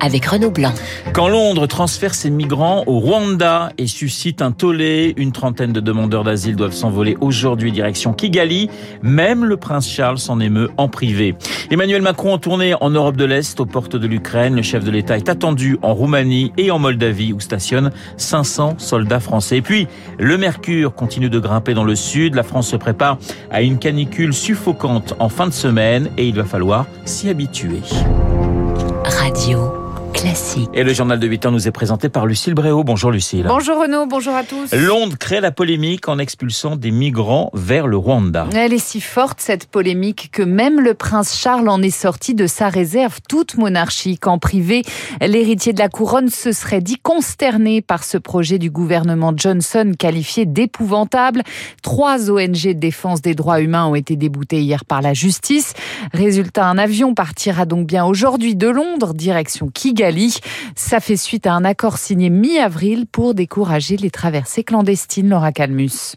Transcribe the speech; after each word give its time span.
avec 0.00 0.26
Renaud 0.26 0.50
Blanc. 0.50 0.72
Quand 1.12 1.28
Londres 1.28 1.66
transfère 1.66 2.14
ses 2.14 2.30
migrants 2.30 2.84
au 2.86 2.98
Rwanda 2.98 3.72
et 3.78 3.86
suscite 3.86 4.42
un 4.42 4.52
tollé, 4.52 5.14
une 5.16 5.32
trentaine 5.32 5.72
de 5.72 5.80
demandeurs 5.80 6.24
d'asile 6.24 6.56
doivent 6.56 6.72
s'envoler 6.72 7.16
aujourd'hui 7.20 7.72
direction 7.72 8.12
Kigali. 8.12 8.70
Même 9.02 9.44
le 9.44 9.56
prince 9.56 9.88
Charles 9.88 10.18
s'en 10.18 10.40
émeut 10.40 10.70
en 10.76 10.88
privé. 10.88 11.34
Emmanuel 11.70 12.02
Macron 12.02 12.32
en 12.34 12.38
tournée 12.38 12.74
en 12.80 12.90
Europe 12.90 13.16
de 13.16 13.24
l'Est, 13.24 13.60
aux 13.60 13.66
portes 13.66 13.96
de 13.96 14.06
l'Ukraine. 14.06 14.54
Le 14.54 14.62
chef 14.62 14.84
de 14.84 14.90
l'État 14.90 15.16
est 15.16 15.28
attendu 15.28 15.78
en 15.82 15.94
Roumanie 15.94 16.52
et 16.56 16.70
en 16.70 16.78
Moldavie 16.78 17.32
où 17.32 17.40
stationnent 17.40 17.90
500 18.16 18.76
soldats 18.78 19.20
français. 19.20 19.58
Et 19.58 19.62
puis, 19.62 19.88
le 20.18 20.38
mercure 20.38 20.94
continue 20.94 21.30
de 21.30 21.38
grimper 21.38 21.74
dans 21.74 21.84
le 21.84 21.96
sud. 21.96 22.34
La 22.34 22.42
France 22.42 22.68
se 22.68 22.76
prépare 22.76 23.18
à 23.50 23.62
une 23.62 23.78
canicule 23.78 24.34
suffocante 24.34 25.14
en 25.18 25.28
fin 25.28 25.46
de 25.46 25.52
semaine 25.52 26.10
et 26.16 26.28
il 26.28 26.34
va 26.34 26.44
falloir 26.44 26.86
s'y 27.04 27.28
habituer. 27.28 27.80
Radio. 29.04 29.87
Classique. 30.18 30.68
Et 30.74 30.82
le 30.82 30.92
journal 30.92 31.20
de 31.20 31.26
8 31.28 31.46
ans 31.46 31.52
nous 31.52 31.68
est 31.68 31.70
présenté 31.70 32.08
par 32.08 32.26
Lucille 32.26 32.54
Bréau. 32.54 32.82
Bonjour 32.82 33.12
Lucille. 33.12 33.44
Bonjour 33.46 33.80
Renaud, 33.80 34.06
bonjour 34.06 34.34
à 34.34 34.42
tous. 34.42 34.74
Londres 34.74 35.16
crée 35.16 35.40
la 35.40 35.52
polémique 35.52 36.08
en 36.08 36.18
expulsant 36.18 36.74
des 36.74 36.90
migrants 36.90 37.50
vers 37.54 37.86
le 37.86 37.96
Rwanda. 37.96 38.48
Elle 38.52 38.72
est 38.72 38.84
si 38.84 39.00
forte 39.00 39.40
cette 39.40 39.66
polémique 39.66 40.30
que 40.32 40.42
même 40.42 40.80
le 40.80 40.94
prince 40.94 41.38
Charles 41.38 41.68
en 41.68 41.80
est 41.82 41.96
sorti 41.96 42.34
de 42.34 42.48
sa 42.48 42.68
réserve 42.68 43.20
toute 43.28 43.56
monarchique. 43.58 44.26
En 44.26 44.38
privé, 44.38 44.82
l'héritier 45.20 45.72
de 45.72 45.78
la 45.78 45.88
couronne 45.88 46.30
se 46.30 46.50
serait 46.50 46.80
dit 46.80 46.98
consterné 47.00 47.80
par 47.80 48.02
ce 48.02 48.18
projet 48.18 48.58
du 48.58 48.72
gouvernement 48.72 49.32
Johnson 49.36 49.92
qualifié 49.96 50.46
d'épouvantable. 50.46 51.42
Trois 51.82 52.28
ONG 52.28 52.66
de 52.66 52.72
défense 52.72 53.22
des 53.22 53.36
droits 53.36 53.60
humains 53.60 53.86
ont 53.86 53.94
été 53.94 54.16
déboutées 54.16 54.62
hier 54.62 54.84
par 54.84 55.00
la 55.00 55.14
justice. 55.14 55.74
Résultat, 56.12 56.66
un 56.66 56.76
avion 56.76 57.14
partira 57.14 57.66
donc 57.66 57.86
bien 57.86 58.04
aujourd'hui 58.04 58.56
de 58.56 58.66
Londres, 58.66 59.14
direction 59.14 59.68
Kigali 59.72 60.07
ça 60.74 61.00
fait 61.00 61.16
suite 61.16 61.46
à 61.46 61.52
un 61.52 61.64
accord 61.64 61.98
signé 61.98 62.30
mi-avril 62.30 63.06
pour 63.06 63.34
décourager 63.34 63.96
les 63.96 64.10
traversées 64.10 64.64
clandestines, 64.64 65.28
Laura 65.28 65.52
Calmus. 65.52 66.16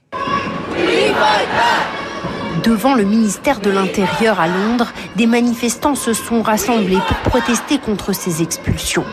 Devant 2.64 2.94
le 2.94 3.04
ministère 3.04 3.60
de 3.60 3.72
l'Intérieur 3.72 4.40
à 4.40 4.48
Londres, 4.48 4.94
des 5.16 5.26
manifestants 5.26 5.96
se 5.96 6.14
sont 6.14 6.44
rassemblés 6.44 7.00
pour 7.08 7.18
protester 7.32 7.80
contre 7.80 8.14
ces 8.14 8.44
expulsions. 8.44 9.06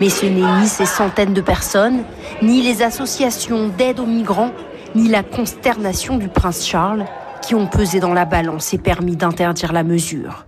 Mais 0.00 0.08
ce 0.08 0.26
n'est 0.26 0.60
ni 0.60 0.66
ces 0.66 0.86
centaines 0.86 1.32
de 1.32 1.40
personnes, 1.40 2.02
ni 2.42 2.62
les 2.62 2.82
associations 2.82 3.68
d'aide 3.68 4.00
aux 4.00 4.06
migrants, 4.06 4.52
ni 4.96 5.08
la 5.08 5.22
consternation 5.22 6.18
du 6.18 6.28
prince 6.28 6.66
Charles 6.66 7.04
qui 7.42 7.54
ont 7.54 7.68
pesé 7.68 8.00
dans 8.00 8.14
la 8.14 8.24
balance 8.24 8.74
et 8.74 8.78
permis 8.78 9.14
d'interdire 9.14 9.72
la 9.72 9.84
mesure. 9.84 10.46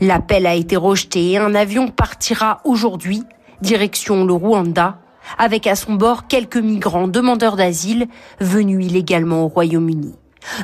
L'appel 0.00 0.46
a 0.46 0.54
été 0.54 0.76
rejeté 0.76 1.32
et 1.32 1.38
un 1.38 1.54
avion 1.54 1.88
partira 1.88 2.60
aujourd'hui, 2.64 3.22
direction 3.62 4.24
le 4.24 4.32
Rwanda, 4.32 4.98
avec 5.36 5.66
à 5.66 5.76
son 5.76 5.94
bord 5.94 6.26
quelques 6.26 6.56
migrants 6.56 7.08
demandeurs 7.08 7.56
d'asile 7.56 8.08
venus 8.40 8.86
illégalement 8.86 9.44
au 9.44 9.48
Royaume-Uni. 9.48 10.14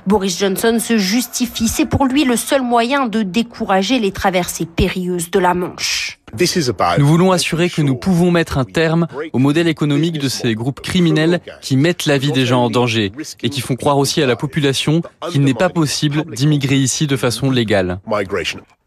Boris 0.07 0.39
Johnson 0.39 0.79
se 0.79 0.99
justifie, 0.99 1.69
c'est 1.69 1.87
pour 1.87 2.07
lui 2.07 2.25
le 2.25 2.37
seul 2.37 2.63
moyen 2.63 3.07
de 3.07 3.23
décourager 3.23 3.99
les 3.99 4.13
traversées 4.13 4.67
périlleuses 4.67 5.31
de 5.31 5.39
la 5.39 5.55
Manche. 5.55 6.19
Nous 6.99 7.07
voulons 7.07 7.31
assurer 7.31 7.71
que 7.71 7.81
nous 7.81 7.95
pouvons 7.95 8.33
mettre 8.33 8.59
un 8.59 8.65
terme 8.65 9.07
au 9.33 9.39
modèle 9.39 9.69
économique 9.69 10.19
de 10.19 10.29
ces 10.29 10.55
groupes 10.55 10.81
criminels 10.81 11.41
qui 11.61 11.77
mettent 11.77 12.07
la 12.07 12.19
vie 12.19 12.33
des 12.33 12.45
gens 12.45 12.65
en 12.65 12.71
danger 12.71 13.13
et 13.43 13.51
qui 13.51 13.61
font 13.61 13.77
croire 13.77 13.99
aussi 13.99 14.21
à 14.21 14.27
la 14.27 14.35
population 14.35 15.03
qu'il 15.31 15.43
n'est 15.43 15.55
pas 15.55 15.69
possible 15.69 16.25
d'immigrer 16.35 16.77
ici 16.77 17.07
de 17.07 17.17
façon 17.17 17.51
légale. 17.51 18.01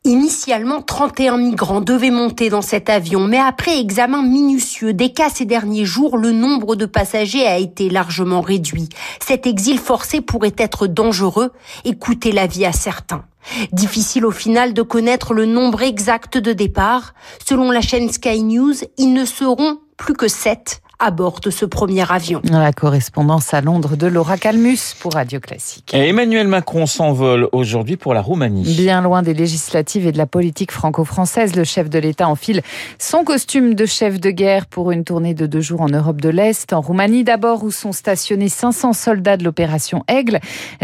Initialement, 0.07 0.81
31 0.81 1.38
migrants 1.38 1.81
devaient 1.81 2.12
monter 2.12 2.50
dans 2.50 2.62
cet 2.62 2.90
avion, 2.90 3.28
mais 3.28 3.40
après 3.40 3.78
examen 3.78 4.23
minutieux 4.23 4.94
des 4.94 5.12
cas 5.12 5.29
ces 5.29 5.44
derniers 5.44 5.84
jours, 5.84 6.18
le 6.18 6.31
nombre 6.31 6.78
de 6.78 6.85
passagers 6.85 7.45
a 7.45 7.57
été 7.57 7.90
largement 7.90 8.40
réduit. 8.40 8.88
Cet 9.19 9.45
exil 9.45 9.78
forcé 9.78 10.22
pourrait 10.22 10.56
être 10.57 10.88
dangereux 10.88 11.51
et 11.84 11.94
coûter 11.94 12.31
la 12.31 12.47
vie 12.47 12.66
à 12.66 12.72
certains. 12.72 13.25
Difficile 13.73 14.25
au 14.25 14.31
final 14.31 14.73
de 14.73 14.81
connaître 14.81 15.34
le 15.34 15.45
nombre 15.45 15.81
exact 15.81 16.38
de 16.38 16.53
départs. 16.53 17.13
Selon 17.45 17.69
la 17.69 17.81
chaîne 17.81 18.09
Sky 18.09 18.44
News, 18.44 18.75
ils 18.97 19.12
ne 19.12 19.25
seront 19.25 19.79
plus 19.97 20.13
que 20.13 20.29
7 20.29 20.81
à 21.00 21.12
bord 21.12 21.40
de 21.40 21.50
ce 21.50 21.66
premier 21.66 22.12
avion. 22.12 22.41
La 22.44 22.74
correspondance 22.74 23.53
à 23.53 23.62
Londres 23.62 23.96
de 23.96 24.08
Laura 24.08 24.38
Calmus 24.38 24.96
pour 25.00 25.13
Radio 25.13 25.40
Classique. 25.40 25.94
Et 25.94 26.09
Emmanuel 26.09 26.47
Macron 26.47 26.85
s'envole 26.85 27.47
aujourd'hui 27.52 27.97
pour 27.97 28.13
la 28.13 28.22
Roumanie. 28.22 28.75
Bien 28.75 29.02
loin 29.02 29.22
des 29.22 29.34
législatives 29.34 30.07
et 30.07 30.12
de 30.12 30.18
la 30.18 30.25
politique 30.25 30.72
franco-française, 30.72 31.56
le 31.56 31.63
chef 31.63 31.90
de 31.90 32.00
l'État 32.00 32.28
enfile 32.28 32.62
son 33.00 33.24
costume 33.24 33.74
de 33.75 33.86
chef 33.86 34.19
de 34.19 34.30
guerre 34.31 34.66
pour 34.66 34.91
une 34.91 35.03
tournée 35.03 35.34
de 35.34 35.46
deux 35.46 35.62
jours 35.62 35.81
en 35.81 35.90
Europe 35.90 36.22
de 36.22 36.30
l'Est, 36.30 36.74
en 36.74 36.81
Roumanie 36.81 37.24
d'abord, 37.24 37.63
où 37.63 37.72
sont 37.72 37.91
stationnés 37.91 38.50
500 38.50 38.94
soldats 38.94 39.38
de 39.38 39.44
l'opération 39.44 40.03
Aigle, 40.07 40.40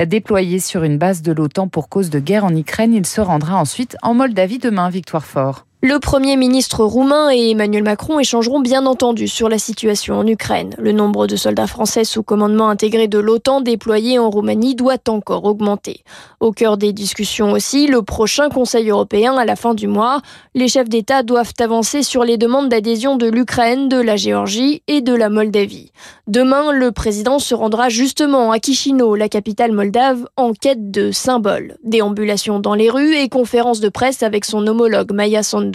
déployés 0.06 0.59
sur 0.59 0.84
une 0.84 0.97
base 0.97 1.22
de 1.22 1.31
l'OTAN 1.31 1.68
pour 1.68 1.90
cause 1.90 2.09
de 2.09 2.19
guerre 2.19 2.46
en 2.46 2.56
Ukraine. 2.56 2.94
Il 2.94 3.06
se 3.06 3.22
rendra 3.22 3.56
ensuite 3.57 3.97
en 4.02 4.13
Moldavie 4.13 4.59
demain, 4.59 4.90
Victoire 4.90 5.25
Fort. 5.25 5.66
Le 5.86 6.00
Premier 6.00 6.38
ministre 6.38 6.86
roumain 6.86 7.30
et 7.30 7.50
Emmanuel 7.50 7.84
Macron 7.84 8.18
échangeront 8.18 8.62
bien 8.62 8.86
entendu 8.86 9.28
sur 9.28 9.50
la 9.50 9.58
situation 9.58 10.18
en 10.18 10.26
Ukraine. 10.26 10.74
Le 10.78 10.94
nombre 10.94 11.28
de 11.28 11.36
soldats 11.36 11.68
français 11.68 12.06
sous 12.06 12.24
commandement 12.24 12.70
intégré 12.70 13.10
de 13.10 13.20
l'OTAN 13.20 13.60
déployés 13.60 14.18
en 14.18 14.30
Roumanie 14.30 14.76
doit 14.76 15.10
encore 15.10 15.44
augmenter. 15.44 16.06
Au 16.40 16.54
cœur 16.54 16.78
des 16.78 16.94
discussions 16.94 17.52
aussi, 17.52 17.88
le 17.88 18.02
prochain 18.02 18.48
Conseil 18.48 18.92
européen 18.92 19.36
à 19.36 19.44
la 19.44 19.58
fin 19.58 19.74
du 19.74 19.88
mois, 19.88 20.22
les 20.56 20.70
chefs 20.70 20.88
d'État 20.88 21.22
doivent 21.22 21.52
avancer 21.60 22.02
sur 22.02 22.24
les 22.24 22.38
demandes 22.38 22.70
d'adhésion 22.70 23.18
de 23.18 23.28
l'Ukraine, 23.28 23.90
de 23.90 24.00
la 24.00 24.16
Géorgie 24.16 24.84
et 24.88 25.02
de 25.02 25.14
la 25.14 25.28
Moldavie. 25.28 25.92
Demain, 26.28 26.72
le 26.72 26.94
président 26.94 27.40
se 27.40 27.54
rendra 27.54 27.90
justement 27.90 28.54
à 28.54 28.58
Chisinau, 28.58 29.18
la 29.18 29.28
capitale 29.28 29.74
moldave, 29.74 30.30
en 30.38 30.54
quête 30.54 30.92
de 30.92 31.12
symboles. 31.12 31.76
Déambulations 31.84 32.60
dans 32.62 32.74
les 32.74 32.90
rues 32.90 33.18
et 33.18 33.28
conférences 33.28 33.82
de 33.82 33.90
presse 33.90 34.24
avec 34.24 34.46
son 34.46 34.66
homologue 34.66 35.12
Maya 35.12 35.44
Sandu 35.44 35.72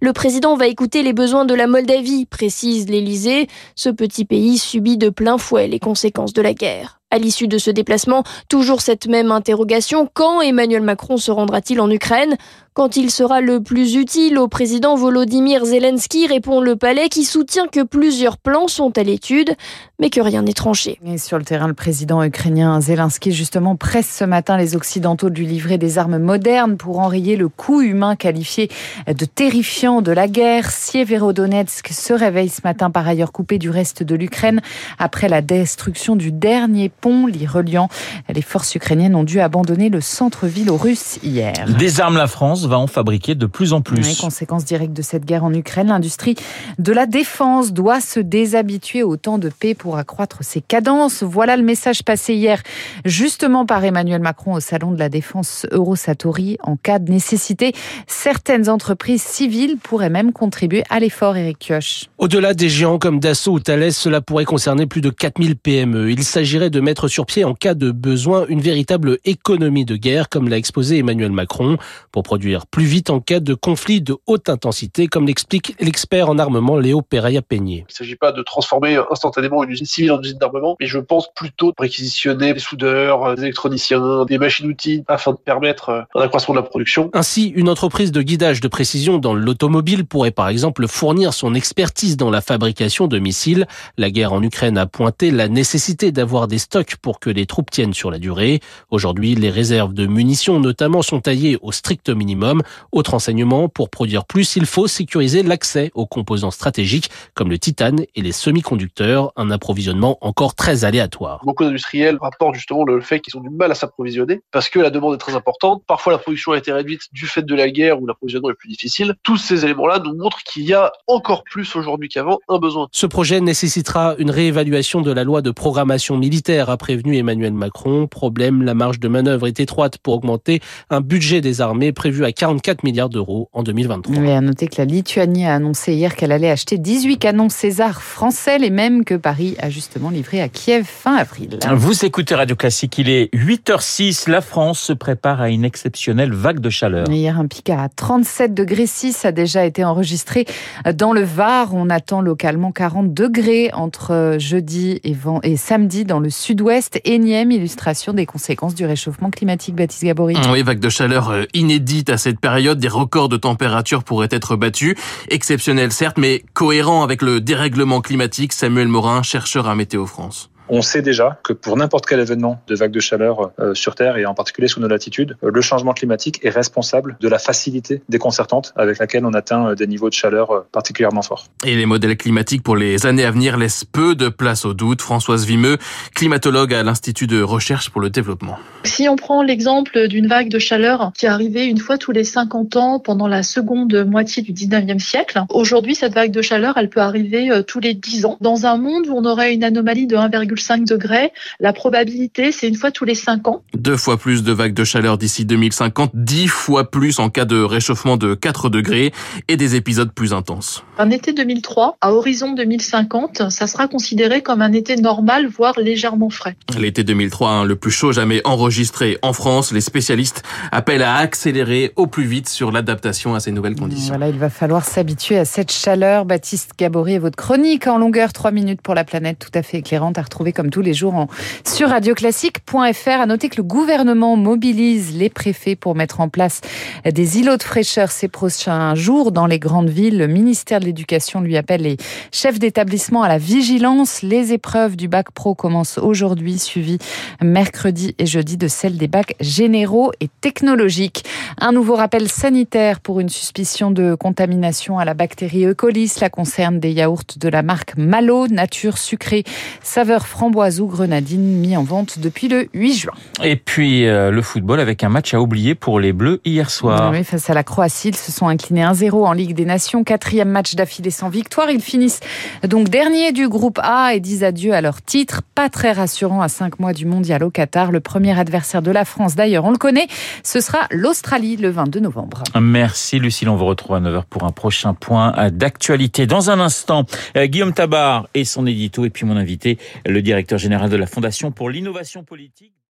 le 0.00 0.12
président 0.12 0.56
va 0.56 0.66
écouter 0.66 1.02
les 1.02 1.12
besoins 1.12 1.44
de 1.44 1.54
la 1.54 1.66
Moldavie, 1.66 2.26
précise 2.26 2.88
l'Élysée. 2.88 3.48
Ce 3.74 3.88
petit 3.88 4.24
pays 4.24 4.58
subit 4.58 4.96
de 4.96 5.10
plein 5.10 5.38
fouet 5.38 5.68
les 5.68 5.78
conséquences 5.78 6.32
de 6.32 6.42
la 6.42 6.54
guerre. 6.54 7.01
À 7.12 7.18
l'issue 7.18 7.46
de 7.46 7.58
ce 7.58 7.70
déplacement, 7.70 8.24
toujours 8.48 8.80
cette 8.80 9.06
même 9.06 9.32
interrogation, 9.32 10.08
quand 10.14 10.40
Emmanuel 10.40 10.80
Macron 10.80 11.18
se 11.18 11.30
rendra-t-il 11.30 11.78
en 11.78 11.90
Ukraine? 11.90 12.38
Quand 12.74 12.96
il 12.96 13.10
sera 13.10 13.42
le 13.42 13.62
plus 13.62 13.96
utile 13.96 14.38
au 14.38 14.48
président 14.48 14.96
Volodymyr 14.96 15.62
Zelensky, 15.62 16.26
répond 16.26 16.62
le 16.62 16.74
palais 16.74 17.10
qui 17.10 17.24
soutient 17.24 17.66
que 17.66 17.82
plusieurs 17.82 18.38
plans 18.38 18.66
sont 18.66 18.96
à 18.96 19.02
l'étude, 19.02 19.54
mais 20.00 20.08
que 20.08 20.22
rien 20.22 20.40
n'est 20.40 20.54
tranché. 20.54 20.98
Et 21.04 21.18
sur 21.18 21.36
le 21.36 21.44
terrain, 21.44 21.68
le 21.68 21.74
président 21.74 22.22
ukrainien 22.22 22.80
Zelensky 22.80 23.30
justement 23.30 23.76
presse 23.76 24.08
ce 24.08 24.24
matin 24.24 24.56
les 24.56 24.74
Occidentaux 24.74 25.28
de 25.28 25.34
lui 25.34 25.44
livrer 25.44 25.76
des 25.76 25.98
armes 25.98 26.16
modernes 26.16 26.78
pour 26.78 26.98
enrayer 26.98 27.36
le 27.36 27.50
coût 27.50 27.82
humain 27.82 28.16
qualifié 28.16 28.70
de 29.06 29.24
terrifiant 29.26 30.00
de 30.00 30.10
la 30.12 30.26
guerre. 30.26 30.70
Sieverodonetsk 30.70 31.88
se 31.88 32.14
réveille 32.14 32.48
ce 32.48 32.62
matin 32.64 32.90
par 32.90 33.06
ailleurs 33.06 33.32
coupé 33.32 33.58
du 33.58 33.68
reste 33.68 34.02
de 34.02 34.14
l'Ukraine 34.14 34.62
après 34.98 35.28
la 35.28 35.42
destruction 35.42 36.16
du 36.16 36.32
dernier 36.32 36.88
pont 37.02 37.26
l'y 37.26 37.46
reliant. 37.46 37.88
Les 38.32 38.40
forces 38.40 38.74
ukrainiennes 38.74 39.16
ont 39.16 39.24
dû 39.24 39.40
abandonner 39.40 39.90
le 39.90 40.00
centre-ville 40.00 40.70
aux 40.70 40.76
Russes 40.76 41.18
hier. 41.22 41.52
Des 41.78 42.00
armes, 42.00 42.16
la 42.16 42.28
France 42.28 42.64
va 42.64 42.78
en 42.78 42.86
fabriquer 42.86 43.34
de 43.34 43.46
plus 43.46 43.74
en 43.74 43.82
plus. 43.82 44.08
Les 44.08 44.14
conséquences 44.14 44.64
directes 44.64 44.94
de 44.94 45.02
cette 45.02 45.26
guerre 45.26 45.44
en 45.44 45.52
Ukraine, 45.52 45.88
l'industrie 45.88 46.36
de 46.78 46.92
la 46.92 47.06
défense 47.06 47.72
doit 47.72 48.00
se 48.00 48.20
déshabituer 48.20 49.02
au 49.02 49.16
temps 49.16 49.38
de 49.38 49.48
paix 49.48 49.74
pour 49.74 49.98
accroître 49.98 50.38
ses 50.42 50.60
cadences. 50.60 51.22
Voilà 51.22 51.56
le 51.56 51.64
message 51.64 52.04
passé 52.04 52.34
hier 52.34 52.62
justement 53.04 53.66
par 53.66 53.84
Emmanuel 53.84 54.22
Macron 54.22 54.54
au 54.54 54.60
salon 54.60 54.92
de 54.92 54.98
la 54.98 55.08
défense 55.08 55.66
Eurosatori. 55.72 56.56
En 56.62 56.76
cas 56.76 57.00
de 57.00 57.10
nécessité, 57.10 57.72
certaines 58.06 58.68
entreprises 58.68 59.22
civiles 59.22 59.76
pourraient 59.82 60.08
même 60.08 60.32
contribuer 60.32 60.84
à 60.88 61.00
l'effort, 61.00 61.36
Eric 61.36 61.58
Kioch. 61.58 62.08
Au-delà 62.18 62.54
des 62.54 62.68
géants 62.68 62.98
comme 62.98 63.18
Dassault 63.18 63.54
ou 63.54 63.60
Thales, 63.60 63.92
cela 63.92 64.20
pourrait 64.20 64.44
concerner 64.44 64.86
plus 64.86 65.00
de 65.00 65.10
4000 65.10 65.56
PME. 65.56 66.10
Il 66.12 66.22
s'agirait 66.22 66.70
de 66.70 66.80
mettre 66.80 66.91
mettre 66.92 67.08
sur 67.08 67.24
pied 67.24 67.42
en 67.42 67.54
cas 67.54 67.72
de 67.72 67.90
besoin 67.90 68.44
une 68.48 68.60
véritable 68.60 69.16
économie 69.24 69.86
de 69.86 69.96
guerre, 69.96 70.28
comme 70.28 70.50
l'a 70.50 70.58
exposé 70.58 70.98
Emmanuel 70.98 71.32
Macron, 71.32 71.78
pour 72.10 72.22
produire 72.22 72.66
plus 72.66 72.84
vite 72.84 73.08
en 73.08 73.18
cas 73.18 73.40
de 73.40 73.54
conflit 73.54 74.02
de 74.02 74.14
haute 74.26 74.50
intensité, 74.50 75.06
comme 75.06 75.26
l'explique 75.26 75.74
l'expert 75.80 76.28
en 76.28 76.38
armement 76.38 76.76
Léo 76.76 77.00
Pereira-Peigné. 77.00 77.86
Il 77.88 77.92
ne 77.92 77.94
s'agit 77.94 78.16
pas 78.16 78.30
de 78.30 78.42
transformer 78.42 79.00
instantanément 79.10 79.64
une 79.64 79.70
usine 79.70 79.86
civile 79.86 80.12
en 80.12 80.20
usine 80.20 80.36
d'armement, 80.36 80.76
mais 80.80 80.86
je 80.86 80.98
pense 80.98 81.32
plutôt 81.34 81.68
de 81.68 81.76
réquisitionner 81.78 82.52
des 82.52 82.60
soudeurs, 82.60 83.36
des 83.36 83.44
électroniciens, 83.44 84.26
des 84.26 84.36
machines-outils, 84.36 85.02
afin 85.08 85.32
de 85.32 85.38
permettre 85.38 86.04
un 86.14 86.20
accroissement 86.20 86.52
de 86.52 86.60
la 86.60 86.66
production. 86.66 87.10
Ainsi, 87.14 87.54
une 87.56 87.70
entreprise 87.70 88.12
de 88.12 88.20
guidage 88.20 88.60
de 88.60 88.68
précision 88.68 89.16
dans 89.16 89.32
l'automobile 89.32 90.04
pourrait 90.04 90.30
par 90.30 90.50
exemple 90.50 90.86
fournir 90.88 91.32
son 91.32 91.54
expertise 91.54 92.18
dans 92.18 92.28
la 92.28 92.42
fabrication 92.42 93.06
de 93.06 93.18
missiles. 93.18 93.66
La 93.96 94.10
guerre 94.10 94.34
en 94.34 94.42
Ukraine 94.42 94.76
a 94.76 94.84
pointé 94.84 95.30
la 95.30 95.48
nécessité 95.48 96.12
d'avoir 96.12 96.48
des 96.48 96.58
stocks 96.58 96.81
pour 97.00 97.20
que 97.20 97.30
les 97.30 97.46
troupes 97.46 97.70
tiennent 97.70 97.94
sur 97.94 98.10
la 98.10 98.18
durée. 98.18 98.60
Aujourd'hui, 98.90 99.34
les 99.34 99.50
réserves 99.50 99.94
de 99.94 100.06
munitions 100.06 100.60
notamment 100.60 101.02
sont 101.02 101.20
taillées 101.20 101.58
au 101.62 101.72
strict 101.72 102.08
minimum. 102.10 102.62
Autre 102.92 103.14
enseignement, 103.14 103.68
pour 103.68 103.90
produire 103.90 104.24
plus, 104.24 104.56
il 104.56 104.66
faut 104.66 104.86
sécuriser 104.86 105.42
l'accès 105.42 105.90
aux 105.94 106.06
composants 106.06 106.50
stratégiques 106.50 107.10
comme 107.34 107.50
le 107.50 107.58
titane 107.58 108.04
et 108.14 108.22
les 108.22 108.32
semi-conducteurs, 108.32 109.32
un 109.36 109.50
approvisionnement 109.50 110.18
encore 110.20 110.54
très 110.54 110.84
aléatoire. 110.84 111.40
Beaucoup 111.44 111.64
d'industriels 111.64 112.18
rapportent 112.20 112.54
justement 112.54 112.84
le 112.84 113.00
fait 113.00 113.20
qu'ils 113.20 113.36
ont 113.36 113.40
du 113.40 113.50
mal 113.50 113.70
à 113.70 113.74
s'approvisionner 113.74 114.40
parce 114.50 114.68
que 114.68 114.78
la 114.78 114.90
demande 114.90 115.14
est 115.14 115.18
très 115.18 115.34
importante. 115.34 115.82
Parfois, 115.86 116.12
la 116.12 116.18
production 116.18 116.52
a 116.52 116.58
été 116.58 116.72
réduite 116.72 117.02
du 117.12 117.26
fait 117.26 117.42
de 117.42 117.54
la 117.54 117.70
guerre 117.70 118.00
où 118.00 118.06
l'approvisionnement 118.06 118.50
est 118.50 118.54
plus 118.54 118.68
difficile. 118.68 119.14
Tous 119.22 119.36
ces 119.36 119.64
éléments-là 119.64 120.00
nous 120.04 120.14
montrent 120.14 120.42
qu'il 120.42 120.64
y 120.64 120.74
a 120.74 120.92
encore 121.06 121.44
plus 121.44 121.74
aujourd'hui 121.76 122.08
qu'avant 122.08 122.38
un 122.48 122.58
besoin. 122.58 122.88
Ce 122.92 123.06
projet 123.06 123.40
nécessitera 123.40 124.14
une 124.18 124.30
réévaluation 124.30 125.00
de 125.00 125.12
la 125.12 125.24
loi 125.24 125.42
de 125.42 125.50
programmation 125.50 126.16
militaire, 126.16 126.61
a 126.70 126.76
prévenu 126.76 127.16
Emmanuel 127.16 127.52
Macron. 127.52 128.06
Problème, 128.06 128.62
la 128.62 128.74
marge 128.74 129.00
de 129.00 129.08
manœuvre 129.08 129.46
est 129.46 129.60
étroite 129.60 129.98
pour 129.98 130.14
augmenter 130.14 130.60
un 130.90 131.00
budget 131.00 131.40
des 131.40 131.60
armées 131.60 131.92
prévu 131.92 132.24
à 132.24 132.32
44 132.32 132.84
milliards 132.84 133.08
d'euros 133.08 133.48
en 133.52 133.62
2023. 133.62 134.16
Oui, 134.16 134.30
à 134.30 134.40
noter 134.40 134.68
que 134.68 134.76
la 134.78 134.84
Lituanie 134.84 135.46
a 135.46 135.54
annoncé 135.54 135.94
hier 135.94 136.16
qu'elle 136.16 136.32
allait 136.32 136.50
acheter 136.50 136.78
18 136.78 137.18
canons 137.18 137.48
César 137.48 138.02
français, 138.02 138.58
les 138.58 138.70
mêmes 138.70 139.04
que 139.04 139.14
Paris 139.14 139.56
a 139.58 139.70
justement 139.70 140.10
livré 140.10 140.40
à 140.40 140.48
Kiev 140.48 140.84
fin 140.84 141.16
avril. 141.16 141.58
Vous 141.74 142.04
écoutez 142.04 142.34
Radio 142.34 142.56
Classique, 142.56 142.98
il 142.98 143.08
est 143.08 143.34
8h06, 143.34 144.30
la 144.30 144.40
France 144.40 144.80
se 144.80 144.92
prépare 144.92 145.40
à 145.40 145.48
une 145.48 145.64
exceptionnelle 145.64 146.32
vague 146.32 146.60
de 146.60 146.70
chaleur. 146.70 147.08
Hier, 147.10 147.38
un 147.38 147.46
pic 147.46 147.70
à 147.70 147.88
37 147.88 148.54
degrés 148.54 148.86
6 148.86 149.24
a 149.24 149.32
déjà 149.32 149.64
été 149.64 149.84
enregistré 149.84 150.46
dans 150.94 151.12
le 151.12 151.22
Var. 151.22 151.74
On 151.74 151.90
attend 151.90 152.20
localement 152.20 152.72
40 152.72 153.12
degrés 153.12 153.70
entre 153.72 154.36
jeudi 154.38 155.00
et, 155.04 155.16
et 155.42 155.56
samedi 155.56 156.04
dans 156.04 156.20
le 156.20 156.30
sud-ouest. 156.52 157.00
Énième 157.04 157.50
illustration 157.50 158.12
des 158.12 158.26
conséquences 158.26 158.74
du 158.74 158.84
réchauffement 158.84 159.30
climatique, 159.30 159.74
Baptiste 159.74 160.04
Gabory. 160.04 160.36
Oui, 160.50 160.62
vague 160.62 160.80
de 160.80 160.90
chaleur 160.90 161.30
euh, 161.30 161.44
inédite 161.54 162.10
à 162.10 162.18
cette 162.18 162.40
période. 162.40 162.78
Des 162.78 162.88
records 162.88 163.30
de 163.30 163.38
température 163.38 164.04
pourraient 164.04 164.28
être 164.30 164.54
battus. 164.56 164.94
Exceptionnel 165.30 165.92
certes, 165.92 166.18
mais 166.18 166.44
cohérent 166.52 167.04
avec 167.04 167.22
le 167.22 167.40
dérèglement 167.40 168.02
climatique. 168.02 168.52
Samuel 168.52 168.88
Morin, 168.88 169.22
chercheur 169.22 169.66
à 169.66 169.74
Météo 169.74 170.04
France. 170.04 170.51
On 170.74 170.80
sait 170.80 171.02
déjà 171.02 171.38
que 171.44 171.52
pour 171.52 171.76
n'importe 171.76 172.06
quel 172.06 172.18
événement 172.18 172.62
de 172.66 172.74
vague 172.74 172.92
de 172.92 172.98
chaleur 172.98 173.50
euh, 173.60 173.74
sur 173.74 173.94
Terre 173.94 174.16
et 174.16 174.24
en 174.24 174.32
particulier 174.32 174.68
sous 174.68 174.80
nos 174.80 174.88
latitudes, 174.88 175.36
euh, 175.44 175.50
le 175.52 175.60
changement 175.60 175.92
climatique 175.92 176.40
est 176.44 176.48
responsable 176.48 177.18
de 177.20 177.28
la 177.28 177.38
facilité 177.38 178.00
déconcertante 178.08 178.72
avec 178.74 178.98
laquelle 178.98 179.26
on 179.26 179.34
atteint 179.34 179.68
euh, 179.68 179.74
des 179.74 179.86
niveaux 179.86 180.08
de 180.08 180.14
chaleur 180.14 180.64
particulièrement 180.72 181.20
forts. 181.20 181.44
Et 181.66 181.76
les 181.76 181.84
modèles 181.84 182.16
climatiques 182.16 182.62
pour 182.62 182.74
les 182.74 183.04
années 183.04 183.26
à 183.26 183.30
venir 183.30 183.58
laissent 183.58 183.84
peu 183.84 184.14
de 184.14 184.30
place 184.30 184.64
au 184.64 184.72
doute. 184.72 185.02
Françoise 185.02 185.44
Vimeux, 185.44 185.76
climatologue 186.14 186.72
à 186.72 186.82
l'Institut 186.82 187.26
de 187.26 187.42
recherche 187.42 187.90
pour 187.90 188.00
le 188.00 188.08
développement. 188.08 188.56
Si 188.84 189.10
on 189.10 189.16
prend 189.16 189.42
l'exemple 189.42 190.08
d'une 190.08 190.26
vague 190.26 190.48
de 190.48 190.58
chaleur 190.58 191.12
qui 191.14 191.26
est 191.26 191.28
arrivée 191.28 191.66
une 191.66 191.80
fois 191.80 191.98
tous 191.98 192.12
les 192.12 192.24
50 192.24 192.76
ans 192.76 192.98
pendant 192.98 193.28
la 193.28 193.42
seconde 193.42 194.06
moitié 194.08 194.42
du 194.42 194.54
19e 194.54 195.00
siècle, 195.00 195.42
aujourd'hui 195.50 195.94
cette 195.94 196.14
vague 196.14 196.32
de 196.32 196.40
chaleur, 196.40 196.78
elle 196.78 196.88
peut 196.88 197.00
arriver 197.00 197.62
tous 197.66 197.78
les 197.78 197.92
10 197.92 198.24
ans. 198.24 198.38
Dans 198.40 198.64
un 198.64 198.78
monde 198.78 199.06
où 199.08 199.14
on 199.14 199.26
aurait 199.26 199.52
une 199.52 199.64
anomalie 199.64 200.06
de 200.06 200.16
1,5 200.16 200.61
5 200.62 200.84
degrés. 200.86 201.32
La 201.60 201.72
probabilité, 201.72 202.52
c'est 202.52 202.68
une 202.68 202.76
fois 202.76 202.90
tous 202.90 203.04
les 203.04 203.14
5 203.14 203.48
ans. 203.48 203.62
Deux 203.74 203.96
fois 203.96 204.16
plus 204.16 204.42
de 204.42 204.52
vagues 204.52 204.74
de 204.74 204.84
chaleur 204.84 205.18
d'ici 205.18 205.44
2050, 205.44 206.12
dix 206.14 206.48
fois 206.48 206.90
plus 206.90 207.18
en 207.18 207.30
cas 207.30 207.44
de 207.44 207.60
réchauffement 207.60 208.16
de 208.16 208.34
4 208.34 208.70
degrés 208.70 209.12
et 209.48 209.56
des 209.56 209.74
épisodes 209.76 210.12
plus 210.12 210.32
intenses. 210.32 210.84
Un 210.98 211.10
été 211.10 211.32
2003 211.32 211.96
à 212.00 212.12
horizon 212.12 212.52
2050, 212.52 213.50
ça 213.50 213.66
sera 213.66 213.88
considéré 213.88 214.42
comme 214.42 214.62
un 214.62 214.72
été 214.72 214.96
normal, 214.96 215.48
voire 215.48 215.78
légèrement 215.78 216.30
frais. 216.30 216.56
L'été 216.78 217.04
2003, 217.04 217.50
hein, 217.50 217.64
le 217.64 217.76
plus 217.76 217.90
chaud 217.90 218.12
jamais 218.12 218.40
enregistré 218.44 219.18
en 219.22 219.32
France, 219.32 219.72
les 219.72 219.80
spécialistes 219.80 220.42
appellent 220.70 221.02
à 221.02 221.16
accélérer 221.16 221.92
au 221.96 222.06
plus 222.06 222.24
vite 222.24 222.48
sur 222.48 222.70
l'adaptation 222.72 223.34
à 223.34 223.40
ces 223.40 223.52
nouvelles 223.52 223.76
conditions. 223.76 224.14
Voilà, 224.14 224.28
il 224.28 224.38
va 224.38 224.50
falloir 224.50 224.84
s'habituer 224.84 225.38
à 225.38 225.44
cette 225.44 225.72
chaleur. 225.72 226.24
Baptiste 226.24 226.72
Gabory 226.78 227.14
et 227.14 227.18
votre 227.18 227.36
chronique 227.36 227.86
en 227.86 227.98
longueur 227.98 228.32
3 228.32 228.50
minutes 228.50 228.82
pour 228.82 228.94
la 228.94 229.04
planète, 229.04 229.38
tout 229.38 229.56
à 229.56 229.62
fait 229.62 229.78
éclairante 229.78 230.18
à 230.18 230.22
retrouver 230.22 230.41
comme 230.50 230.70
tous 230.70 230.80
les 230.80 230.94
jours 230.94 231.28
sur 231.64 231.90
radioclassique.fr. 231.90 233.08
À 233.08 233.26
noter 233.26 233.48
que 233.48 233.58
le 233.58 233.62
gouvernement 233.62 234.36
mobilise 234.36 235.16
les 235.16 235.28
préfets 235.28 235.76
pour 235.76 235.94
mettre 235.94 236.20
en 236.20 236.28
place 236.28 236.60
des 237.04 237.38
îlots 237.38 237.56
de 237.56 237.62
fraîcheur 237.62 238.10
ces 238.10 238.26
prochains 238.26 238.96
jours 238.96 239.30
dans 239.30 239.46
les 239.46 239.60
grandes 239.60 239.90
villes. 239.90 240.18
Le 240.18 240.26
ministère 240.26 240.80
de 240.80 240.86
l'Éducation 240.86 241.40
lui 241.40 241.56
appelle 241.56 241.82
les 241.82 241.96
chefs 242.32 242.58
d'établissement 242.58 243.22
à 243.22 243.28
la 243.28 243.38
vigilance. 243.38 244.22
Les 244.22 244.52
épreuves 244.52 244.96
du 244.96 245.06
bac 245.06 245.30
pro 245.30 245.54
commencent 245.54 245.98
aujourd'hui, 245.98 246.58
suivies 246.58 246.98
mercredi 247.40 248.14
et 248.18 248.26
jeudi 248.26 248.56
de 248.56 248.66
celles 248.66 248.96
des 248.96 249.08
bacs 249.08 249.36
généraux 249.40 250.10
et 250.20 250.28
technologiques. 250.40 251.24
Un 251.58 251.72
nouveau 251.72 251.94
rappel 251.94 252.28
sanitaire 252.28 253.00
pour 253.00 253.20
une 253.20 253.28
suspicion 253.28 253.90
de 253.90 254.14
contamination 254.14 254.98
à 254.98 255.04
la 255.04 255.14
bactérie 255.14 255.66
E. 255.66 255.74
coli. 255.74 256.08
Cela 256.08 256.30
concerne 256.30 256.80
des 256.80 256.92
yaourts 256.92 257.22
de 257.36 257.48
la 257.48 257.62
marque 257.62 257.96
Malo, 257.96 258.48
nature 258.48 258.98
sucrée, 258.98 259.44
saveur 259.82 260.26
framboise 260.32 260.80
ou 260.80 260.86
grenadine, 260.86 261.42
mis 261.42 261.76
en 261.76 261.84
vente 261.84 262.18
depuis 262.18 262.48
le 262.48 262.68
8 262.72 262.94
juin. 262.94 263.12
Et 263.44 263.56
puis 263.56 264.06
euh, 264.06 264.30
le 264.30 264.40
football 264.40 264.80
avec 264.80 265.04
un 265.04 265.10
match 265.10 265.34
à 265.34 265.40
oublier 265.40 265.74
pour 265.74 266.00
les 266.00 266.14
Bleus 266.14 266.40
hier 266.46 266.70
soir. 266.70 267.10
Oui, 267.12 267.22
face 267.22 267.50
à 267.50 267.54
la 267.54 267.62
Croatie, 267.62 268.08
ils 268.08 268.16
se 268.16 268.32
sont 268.32 268.48
inclinés 268.48 268.82
1-0 268.82 269.12
en 269.12 269.32
Ligue 269.34 269.54
des 269.54 269.66
Nations. 269.66 270.04
Quatrième 270.04 270.48
match 270.48 270.74
d'affilée 270.74 271.10
sans 271.10 271.28
victoire. 271.28 271.70
Ils 271.70 271.82
finissent 271.82 272.20
donc 272.66 272.88
dernier 272.88 273.32
du 273.32 273.48
groupe 273.48 273.78
A 273.82 274.14
et 274.14 274.20
disent 274.20 274.42
adieu 274.42 274.72
à 274.72 274.80
leur 274.80 275.02
titre. 275.02 275.42
Pas 275.54 275.68
très 275.68 275.92
rassurant 275.92 276.40
à 276.40 276.48
cinq 276.48 276.80
mois 276.80 276.94
du 276.94 277.04
mondial 277.04 277.44
au 277.44 277.50
Qatar. 277.50 277.92
Le 277.92 278.00
premier 278.00 278.38
adversaire 278.38 278.80
de 278.80 278.90
la 278.90 279.04
France, 279.04 279.34
d'ailleurs, 279.34 279.66
on 279.66 279.70
le 279.70 279.78
connaît, 279.78 280.06
ce 280.42 280.60
sera 280.60 280.86
l'Australie 280.90 281.56
le 281.56 281.68
22 281.68 282.00
novembre. 282.00 282.42
Merci 282.58 283.18
Lucille, 283.18 283.50
on 283.50 283.56
vous 283.56 283.66
retrouve 283.66 283.96
à 283.96 284.00
9h 284.00 284.22
pour 284.30 284.44
un 284.44 284.50
prochain 284.50 284.94
point 284.94 285.50
d'actualité. 285.50 286.26
Dans 286.26 286.50
un 286.50 286.58
instant, 286.58 287.04
euh, 287.36 287.46
Guillaume 287.46 287.74
Tabar 287.74 288.28
et 288.32 288.44
son 288.46 288.66
édito 288.66 289.04
et 289.04 289.10
puis 289.10 289.26
mon 289.26 289.36
invité, 289.36 289.78
directeur 290.22 290.58
général 290.58 290.90
de 290.90 290.96
la 290.96 291.06
Fondation 291.06 291.52
pour 291.52 291.70
l'innovation 291.70 292.24
politique. 292.24 292.74